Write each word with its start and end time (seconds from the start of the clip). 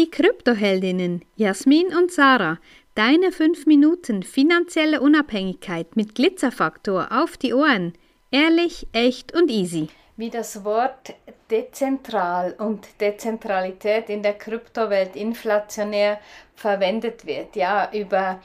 die 0.00 0.10
Kryptoheldinnen 0.10 1.22
Jasmin 1.36 1.88
und 1.94 2.10
Sarah. 2.10 2.58
Deine 2.94 3.32
5 3.32 3.66
Minuten 3.66 4.22
finanzielle 4.22 5.02
Unabhängigkeit 5.02 5.94
mit 5.94 6.14
Glitzerfaktor 6.14 7.08
auf 7.10 7.36
die 7.36 7.52
Ohren. 7.52 7.92
Ehrlich, 8.30 8.86
echt 8.92 9.34
und 9.34 9.50
easy. 9.50 9.88
Wie 10.16 10.30
das 10.30 10.64
Wort 10.64 11.12
dezentral 11.50 12.54
und 12.56 12.88
Dezentralität 12.98 14.08
in 14.08 14.22
der 14.22 14.38
Kryptowelt 14.38 15.16
inflationär 15.16 16.18
verwendet 16.54 17.26
wird. 17.26 17.54
Ja, 17.54 17.90
über 17.92 18.40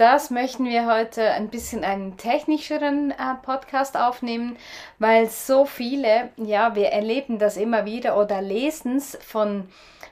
das 0.00 0.30
möchten 0.30 0.64
wir 0.64 0.86
heute 0.86 1.32
ein 1.32 1.50
bisschen 1.50 1.84
einen 1.84 2.16
technischeren 2.16 3.10
äh, 3.10 3.34
Podcast 3.42 3.98
aufnehmen, 3.98 4.56
weil 4.98 5.28
so 5.28 5.66
viele, 5.66 6.30
ja, 6.38 6.74
wir 6.74 6.86
erleben 6.86 7.38
das 7.38 7.58
immer 7.58 7.84
wieder 7.84 8.18
oder 8.18 8.40
lesen 8.40 8.96
es 8.96 9.18
von 9.20 9.68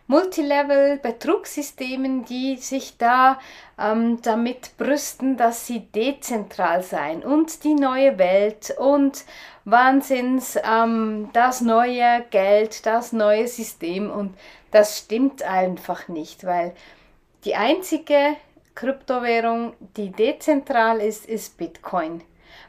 Multilevel-Betrugssystemen, 0.06 2.26
die 2.26 2.56
sich 2.56 2.98
da 2.98 3.38
ähm, 3.78 4.20
damit 4.20 4.76
brüsten, 4.76 5.38
dass 5.38 5.66
sie 5.66 5.80
dezentral 5.80 6.82
seien 6.82 7.22
und 7.22 7.64
die 7.64 7.74
neue 7.74 8.18
Welt 8.18 8.74
und 8.78 9.24
Wahnsinns, 9.64 10.58
ähm, 10.70 11.30
das 11.32 11.62
neue 11.62 12.26
Geld, 12.30 12.84
das 12.84 13.12
neue 13.12 13.48
System 13.48 14.10
und 14.10 14.34
das 14.70 14.98
stimmt 14.98 15.42
einfach 15.42 16.08
nicht, 16.08 16.44
weil 16.44 16.74
die 17.44 17.54
einzige 17.54 18.36
Kryptowährung, 18.78 19.72
die 19.96 20.12
dezentral 20.12 21.00
ist, 21.00 21.26
ist 21.26 21.58
Bitcoin, 21.58 22.22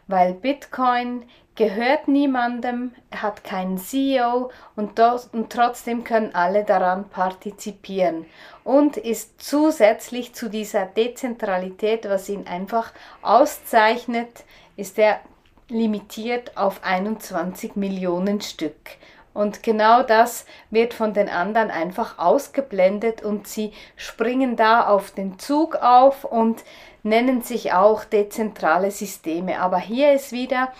weil 0.08 0.34
Bitcoin 0.34 1.30
gehört 1.54 2.08
niemandem, 2.08 2.96
hat 3.12 3.44
keinen 3.44 3.78
CEO 3.78 4.50
und, 4.76 5.00
und 5.00 5.52
trotzdem 5.52 6.04
können 6.04 6.34
alle 6.34 6.64
daran 6.64 7.10
partizipieren 7.10 8.26
und 8.64 8.98
ist 8.98 9.40
zusätzlich 9.40 10.34
zu 10.34 10.50
dieser 10.50 10.88
Dezentralität, 10.88 12.10
was 12.10 12.28
ihn 12.28 12.48
einfach 12.48 12.92
auszeichnet, 13.22 14.46
ist 14.78 14.98
er 14.98 15.20
limitiert 15.68 16.58
auf 16.58 16.84
21 16.84 17.76
Millionen 17.76 18.42
Stück. 18.42 18.98
Und 19.40 19.64
genau 19.64 20.04
das 20.04 20.46
wird 20.70 20.94
von 20.94 21.14
den 21.14 21.30
anderen 21.30 21.72
einfach 21.72 22.18
ausgeblendet 22.18 23.22
und 23.22 23.48
sie 23.48 23.72
springen 23.96 24.58
da 24.58 24.86
auf 24.86 25.12
den 25.12 25.40
Zug 25.40 25.78
auf 25.78 26.26
und 26.26 26.66
nennen 27.04 27.42
sich 27.42 27.72
auch 27.72 28.04
dezentrale 28.04 28.92
Systeme. 28.92 29.62
Aber 29.62 29.78
hier 29.78 30.12
ist 30.12 30.34
wieder 30.34 30.74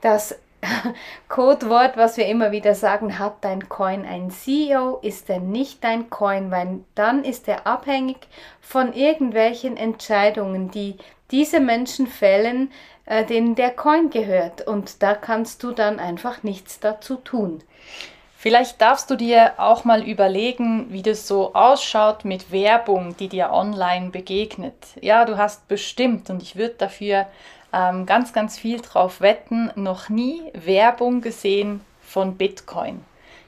das 0.00 0.38
Codewort, 1.28 1.96
was 1.96 2.16
wir 2.16 2.26
immer 2.26 2.52
wieder 2.52 2.76
sagen, 2.76 3.18
hat 3.18 3.38
dein 3.40 3.68
Coin 3.68 4.06
ein 4.06 4.30
CEO, 4.30 5.00
ist 5.02 5.28
er 5.28 5.40
nicht 5.40 5.82
dein 5.82 6.08
Coin, 6.08 6.52
weil 6.52 6.84
dann 6.94 7.24
ist 7.24 7.48
er 7.48 7.66
abhängig 7.66 8.18
von 8.60 8.92
irgendwelchen 8.92 9.76
Entscheidungen, 9.76 10.70
die 10.70 10.98
diese 11.34 11.58
Menschen 11.58 12.06
fällen, 12.06 12.70
äh, 13.06 13.24
denen 13.24 13.56
der 13.56 13.72
Coin 13.72 14.08
gehört. 14.08 14.64
Und 14.66 15.02
da 15.02 15.14
kannst 15.14 15.64
du 15.64 15.72
dann 15.72 15.98
einfach 15.98 16.44
nichts 16.44 16.78
dazu 16.78 17.16
tun. 17.16 17.60
Vielleicht 18.38 18.80
darfst 18.80 19.10
du 19.10 19.16
dir 19.16 19.54
auch 19.56 19.84
mal 19.84 20.06
überlegen, 20.06 20.92
wie 20.92 21.02
das 21.02 21.26
so 21.26 21.54
ausschaut 21.54 22.24
mit 22.24 22.52
Werbung, 22.52 23.16
die 23.16 23.28
dir 23.28 23.50
online 23.50 24.10
begegnet. 24.10 24.74
Ja, 25.00 25.24
du 25.24 25.36
hast 25.36 25.66
bestimmt, 25.66 26.30
und 26.30 26.40
ich 26.40 26.54
würde 26.54 26.74
dafür 26.78 27.26
ähm, 27.72 28.06
ganz, 28.06 28.32
ganz 28.32 28.56
viel 28.56 28.80
drauf 28.80 29.20
wetten, 29.20 29.72
noch 29.74 30.08
nie 30.08 30.40
Werbung 30.52 31.20
gesehen 31.20 31.80
von 32.00 32.36
Bitcoin. 32.36 33.02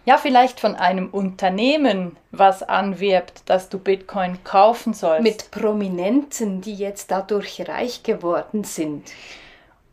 Ja, 0.07 0.19
vielleicht 0.19 0.61
von 0.61 0.77
einem 0.77 1.09
Unternehmen, 1.09 2.17
was 2.31 2.63
anwirbt, 2.63 3.43
dass 3.47 3.69
du 3.69 3.81
Bitcoin 3.81 4.39
kaufen 4.45 4.95
sollst. 4.95 5.25
Mit 5.25 5.51
Prominenten, 5.51 6.61
die 6.61 6.75
jetzt 6.75 7.11
dadurch 7.11 7.69
reich 7.69 8.05
geworden 8.05 8.63
sind. 8.63 9.11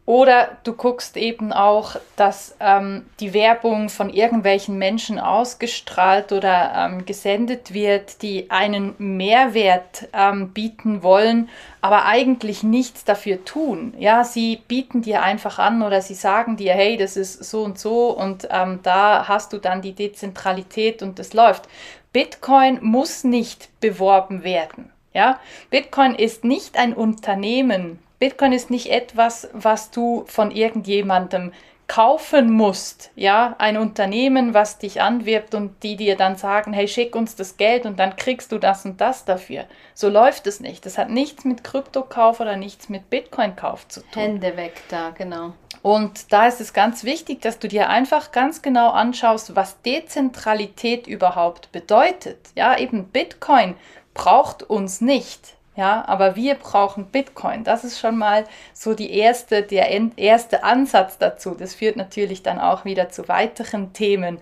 Oder 0.06 0.58
du 0.66 0.73
guckst 0.73 1.16
eben 1.16 1.53
auch, 1.53 1.96
dass 2.18 2.58
ähm, 2.59 3.06
die 3.22 3.34
Werbung 3.34 3.88
von 3.88 4.09
irgendwelchen 4.09 4.78
Menschen 4.78 5.18
ausgestrahlt 5.18 6.34
oder 6.34 6.74
ähm, 6.75 7.06
gesendet 7.06 7.74
wird, 7.74 8.22
die 8.22 8.52
einen 8.52 8.96
Mehrwert 8.97 10.09
ähm, 10.12 10.50
bieten 10.50 11.03
wollen, 11.03 11.47
aber 11.80 12.03
eigentlich 12.03 12.63
nichts 12.63 13.06
dafür 13.06 13.46
tun. 13.46 13.94
Ja, 13.97 14.25
sie 14.25 14.58
bieten 14.68 15.03
dir 15.03 15.24
einfach 15.24 15.58
an 15.58 15.81
oder 15.81 16.02
sie 16.02 16.16
sagen 16.16 16.58
dir, 16.58 16.74
hey, 16.74 16.97
das 16.97 17.16
ist 17.16 17.42
so 17.42 17.63
und 17.63 17.80
so 17.80 18.09
und 18.09 18.50
ähm, 18.52 18.80
da 18.84 19.30
hast 19.30 19.53
du 19.53 19.58
dann 19.58 19.81
die 19.81 19.94
Dezentralität 19.94 21.02
und 21.02 21.18
das 21.18 21.34
läuft. 21.34 21.69
Bitcoin 22.12 22.80
muss 22.81 23.24
nicht 23.24 23.69
beworben 23.80 24.44
werden. 24.44 24.92
Ja, 25.13 25.40
Bitcoin 25.69 26.16
ist 26.16 26.44
nicht 26.44 26.75
ein 26.75 26.94
Unternehmen, 26.94 28.00
Bitcoin 28.23 28.53
ist 28.53 28.69
nicht 28.69 28.89
etwas, 28.89 29.50
was 29.51 29.91
du 29.91 30.23
von 30.28 30.50
irgendjemandem 30.50 31.51
kaufen 31.88 32.53
musst, 32.53 33.11
ja, 33.17 33.53
ein 33.57 33.75
Unternehmen, 33.75 34.53
was 34.53 34.78
dich 34.78 35.01
anwirbt 35.01 35.53
und 35.53 35.84
die 35.84 35.97
dir 35.97 36.16
dann 36.16 36.38
sagen, 36.38 36.72
hey, 36.72 36.88
schick 36.88 37.17
uns 37.17 37.35
das 37.35 37.57
Geld 37.57 37.85
und 37.85 38.00
dann 38.00 38.16
kriegst 38.16 38.53
du 38.53 38.59
das 38.59 38.85
und 38.85 39.01
das 39.01 39.25
dafür. 39.25 39.66
So 39.94 40.07
läuft 40.07 40.47
es 40.47 40.62
nicht. 40.62 40.85
Das 40.85 40.97
hat 40.97 41.09
nichts 41.09 41.44
mit 41.44 41.66
Kryptokauf 41.66 42.39
oder 42.39 42.56
nichts 42.56 42.88
mit 42.88 43.09
Bitcoin-Kauf 43.09 43.89
zu 43.89 44.00
tun. 44.00 44.22
Hände 44.22 44.56
weg 44.56 44.81
da, 44.88 45.09
genau. 45.09 45.51
Und 45.81 46.31
da 46.31 46.47
ist 46.47 46.62
es 46.62 46.72
ganz 46.72 47.03
wichtig, 47.03 47.41
dass 47.41 47.59
du 47.59 47.67
dir 47.67 47.89
einfach 47.89 48.31
ganz 48.31 48.62
genau 48.62 48.91
anschaust, 48.91 49.53
was 49.57 49.81
Dezentralität 49.81 51.07
überhaupt 51.07 51.73
bedeutet. 51.73 52.38
Ja, 52.56 52.78
eben 52.78 53.09
Bitcoin 53.09 53.75
braucht 54.13 54.63
uns 54.63 55.01
nicht. 55.01 55.57
Ja, 55.75 56.03
aber 56.07 56.35
wir 56.35 56.53
brauchen 56.53 57.07
Bitcoin. 57.07 57.63
Das 57.63 57.84
ist 57.84 58.00
schon 58.00 58.16
mal 58.16 58.45
so 58.73 58.94
die 58.94 59.11
erste, 59.11 59.63
der 59.63 59.89
erste 60.17 60.63
Ansatz 60.63 61.17
dazu. 61.17 61.56
Das 61.57 61.73
führt 61.73 61.95
natürlich 61.95 62.44
dann 62.44 62.59
auch 62.59 62.85
wieder 62.85 63.09
zu 63.09 63.28
weiteren 63.28 63.91
Themen. 63.91 64.38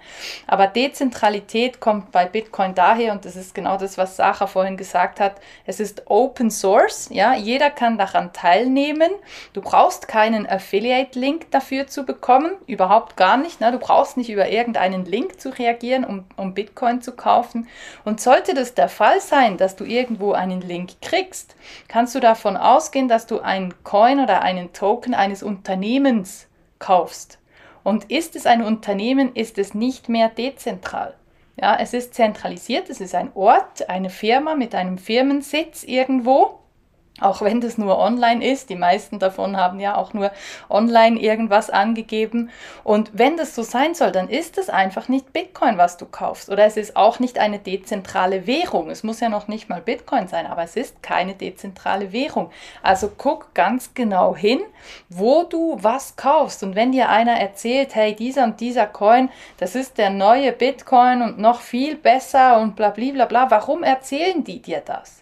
Aber 0.46 0.68
Dezentralität 0.68 1.80
kommt 1.80 2.12
bei 2.12 2.26
Bitcoin 2.26 2.76
daher 2.76 3.14
und 3.14 3.24
das 3.24 3.38
ist 3.38 3.56
genau 3.56 3.78
das, 3.78 3.98
was 3.98 4.18
Sacha 4.18 4.46
vorhin 4.46 4.76
gesagt 4.76 5.22
hat. 5.22 5.36
Es 5.66 5.80
ist 5.80 6.04
Open 6.08 6.52
Source. 6.52 7.08
Ja, 7.14 7.34
jeder 7.34 7.70
kann 7.70 7.98
daran 7.98 8.34
teilnehmen. 8.34 9.12
Du 9.54 9.62
brauchst 9.62 10.10
keinen 10.10 10.46
Affiliate-Link 10.46 11.50
dafür 11.52 11.88
zu 11.88 12.04
bekommen. 12.04 12.52
Überhaupt 12.68 13.16
gar 13.16 13.38
nicht. 13.38 13.62
Ne? 13.62 13.72
Du 13.72 13.80
brauchst 13.80 14.18
nicht 14.18 14.30
über 14.30 14.50
irgendeinen 14.50 15.06
Link 15.06 15.40
zu 15.40 15.48
reagieren, 15.58 16.04
um, 16.04 16.26
um 16.36 16.54
Bitcoin 16.54 17.02
zu 17.02 17.14
kaufen. 17.14 17.70
Und 18.04 18.20
sollte 18.20 18.54
das 18.54 18.74
der 18.74 18.90
Fall 18.90 19.22
sein, 19.22 19.56
dass 19.56 19.78
du 19.78 19.86
irgendwo 19.86 20.34
einen 20.34 20.60
Link 20.60 21.02
kriegst, 21.02 21.21
kriegst, 21.22 21.56
kannst 21.88 22.16
du 22.16 22.20
davon 22.20 22.58
ausgehen, 22.58 23.08
dass 23.08 23.28
du 23.28 23.40
einen 23.40 23.84
Coin 23.84 24.20
oder 24.20 24.42
einen 24.42 24.74
Token 24.74 25.14
eines 25.14 25.44
Unternehmens 25.44 26.48
kaufst. 26.80 27.40
Und 27.84 28.12
ist 28.12 28.36
es 28.36 28.46
ein 28.46 28.64
Unternehmen, 28.64 29.36
ist 29.36 29.58
es 29.58 29.74
nicht 29.74 30.10
mehr 30.10 30.30
dezentral. 30.30 31.16
Ja, 31.58 31.78
es 31.80 31.94
ist 31.94 32.14
zentralisiert, 32.14 32.90
es 32.90 33.02
ist 33.02 33.14
ein 33.14 33.32
Ort, 33.36 33.90
eine 33.90 34.10
Firma 34.10 34.56
mit 34.56 34.74
einem 34.74 34.98
Firmensitz 34.98 35.84
irgendwo 35.84 36.60
auch 37.22 37.42
wenn 37.42 37.62
das 37.62 37.78
nur 37.78 37.98
online 37.98 38.46
ist. 38.46 38.70
Die 38.70 38.76
meisten 38.76 39.20
davon 39.20 39.58
haben 39.58 39.80
ja 39.80 39.96
auch 39.96 40.14
nur 40.14 40.32
online 40.70 41.20
irgendwas 41.20 41.70
angegeben. 41.70 42.50
Und 42.84 43.12
wenn 43.14 43.38
das 43.38 43.56
so 43.56 43.64
sein 43.64 43.94
soll, 43.94 44.12
dann 44.12 44.30
ist 44.30 44.58
es 44.58 44.70
einfach 44.70 45.08
nicht 45.08 45.34
Bitcoin, 45.34 45.78
was 45.78 45.98
du 45.98 46.06
kaufst. 46.06 46.50
Oder 46.50 46.66
es 46.66 46.78
ist 46.78 46.96
auch 46.96 47.20
nicht 47.20 47.40
eine 47.40 47.60
dezentrale 47.60 48.48
Währung. 48.48 48.90
Es 48.90 49.04
muss 49.04 49.20
ja 49.20 49.30
noch 49.30 49.48
nicht 49.48 49.70
mal 49.70 49.82
Bitcoin 49.82 50.28
sein, 50.28 50.46
aber 50.48 50.64
es 50.64 50.76
ist 50.76 51.02
keine 51.04 51.36
dezentrale 51.36 52.12
Währung. 52.12 52.52
Also 52.82 53.12
guck 53.16 53.54
ganz 53.54 53.94
genau 53.94 54.36
hin, 54.36 54.60
wo 55.10 55.44
du 55.44 55.78
was 55.82 56.16
kaufst. 56.16 56.64
Und 56.64 56.76
wenn 56.76 56.92
dir 56.92 57.10
einer 57.10 57.40
erzählt, 57.40 57.96
hey, 57.96 58.16
dieser 58.16 58.44
und 58.44 58.60
dieser 58.60 58.88
Coin, 58.88 59.30
das 59.58 59.76
ist 59.76 59.98
der 59.98 60.10
neue 60.10 60.52
Bitcoin 60.52 61.22
und 61.22 61.40
noch 61.40 61.62
viel 61.62 61.96
besser 61.96 62.60
und 62.60 62.76
bla 62.76 62.90
bla 62.90 63.26
bla, 63.26 63.52
warum 63.52 63.84
erzählen 63.84 64.44
die 64.44 64.62
dir 64.62 64.82
das? 64.84 65.21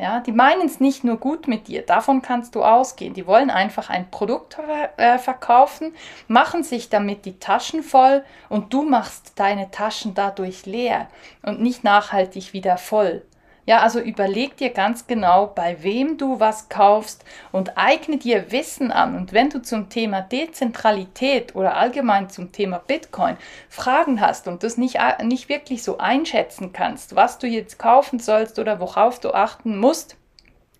Ja, 0.00 0.20
die 0.20 0.32
meinen 0.32 0.64
es 0.64 0.80
nicht 0.80 1.04
nur 1.04 1.18
gut 1.18 1.46
mit 1.46 1.68
dir, 1.68 1.82
davon 1.84 2.22
kannst 2.22 2.54
du 2.54 2.62
ausgehen. 2.62 3.12
Die 3.12 3.26
wollen 3.26 3.50
einfach 3.50 3.90
ein 3.90 4.10
Produkt 4.10 4.56
äh, 4.96 5.18
verkaufen, 5.18 5.94
machen 6.26 6.62
sich 6.62 6.88
damit 6.88 7.26
die 7.26 7.38
Taschen 7.38 7.82
voll 7.82 8.24
und 8.48 8.72
du 8.72 8.82
machst 8.82 9.32
deine 9.38 9.70
Taschen 9.70 10.14
dadurch 10.14 10.64
leer 10.64 11.08
und 11.42 11.60
nicht 11.60 11.84
nachhaltig 11.84 12.54
wieder 12.54 12.78
voll. 12.78 13.26
Ja, 13.70 13.82
also 13.82 14.00
überleg 14.00 14.56
dir 14.56 14.70
ganz 14.70 15.06
genau, 15.06 15.46
bei 15.46 15.80
wem 15.84 16.18
du 16.18 16.40
was 16.40 16.68
kaufst 16.68 17.24
und 17.52 17.78
eigne 17.78 18.16
dir 18.16 18.50
Wissen 18.50 18.90
an. 18.90 19.14
Und 19.14 19.32
wenn 19.32 19.48
du 19.48 19.62
zum 19.62 19.88
Thema 19.88 20.22
Dezentralität 20.22 21.54
oder 21.54 21.76
allgemein 21.76 22.28
zum 22.30 22.50
Thema 22.50 22.82
Bitcoin 22.84 23.36
Fragen 23.68 24.20
hast 24.20 24.48
und 24.48 24.64
das 24.64 24.76
nicht, 24.76 24.96
äh, 24.96 25.22
nicht 25.22 25.48
wirklich 25.48 25.84
so 25.84 25.98
einschätzen 25.98 26.72
kannst, 26.72 27.14
was 27.14 27.38
du 27.38 27.46
jetzt 27.46 27.78
kaufen 27.78 28.18
sollst 28.18 28.58
oder 28.58 28.80
worauf 28.80 29.20
du 29.20 29.32
achten 29.32 29.78
musst, 29.78 30.16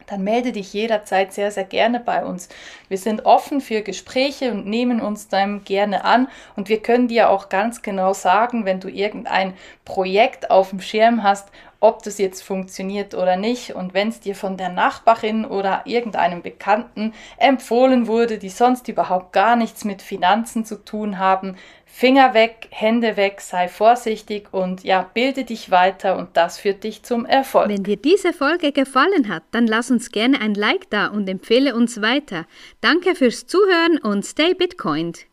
dann 0.08 0.24
melde 0.24 0.50
dich 0.50 0.72
jederzeit 0.72 1.32
sehr, 1.32 1.52
sehr 1.52 1.62
gerne 1.62 2.00
bei 2.00 2.24
uns. 2.24 2.48
Wir 2.88 2.98
sind 2.98 3.24
offen 3.24 3.60
für 3.60 3.82
Gespräche 3.82 4.50
und 4.50 4.66
nehmen 4.66 5.00
uns 5.00 5.28
dann 5.28 5.62
gerne 5.62 6.04
an 6.04 6.26
und 6.56 6.68
wir 6.68 6.82
können 6.82 7.06
dir 7.06 7.30
auch 7.30 7.48
ganz 7.48 7.82
genau 7.82 8.12
sagen, 8.12 8.64
wenn 8.64 8.80
du 8.80 8.88
irgendein 8.88 9.54
Projekt 9.84 10.50
auf 10.50 10.70
dem 10.70 10.80
Schirm 10.80 11.22
hast, 11.22 11.52
ob 11.80 12.02
das 12.02 12.18
jetzt 12.18 12.42
funktioniert 12.42 13.14
oder 13.14 13.36
nicht. 13.36 13.74
Und 13.74 13.94
wenn 13.94 14.08
es 14.08 14.20
dir 14.20 14.34
von 14.34 14.56
der 14.56 14.68
Nachbarin 14.68 15.44
oder 15.44 15.82
irgendeinem 15.86 16.42
Bekannten 16.42 17.14
empfohlen 17.38 18.06
wurde, 18.06 18.38
die 18.38 18.50
sonst 18.50 18.88
überhaupt 18.88 19.32
gar 19.32 19.56
nichts 19.56 19.84
mit 19.84 20.02
Finanzen 20.02 20.64
zu 20.64 20.84
tun 20.84 21.18
haben, 21.18 21.56
Finger 21.92 22.34
weg, 22.34 22.68
Hände 22.70 23.16
weg, 23.16 23.40
sei 23.40 23.66
vorsichtig 23.66 24.48
und 24.52 24.84
ja, 24.84 25.10
bilde 25.12 25.44
dich 25.44 25.70
weiter 25.70 26.16
und 26.16 26.36
das 26.36 26.58
führt 26.58 26.84
dich 26.84 27.02
zum 27.02 27.26
Erfolg. 27.26 27.68
Wenn 27.68 27.82
dir 27.82 27.96
diese 27.96 28.32
Folge 28.32 28.72
gefallen 28.72 29.28
hat, 29.28 29.42
dann 29.50 29.66
lass 29.66 29.90
uns 29.90 30.10
gerne 30.10 30.40
ein 30.40 30.54
Like 30.54 30.88
da 30.90 31.08
und 31.08 31.28
empfehle 31.28 31.74
uns 31.74 32.00
weiter. 32.00 32.46
Danke 32.80 33.14
fürs 33.14 33.46
Zuhören 33.46 33.98
und 33.98 34.24
stay 34.24 34.54
Bitcoined. 34.54 35.29